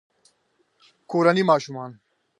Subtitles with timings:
[1.11, 1.91] کورني ماشومان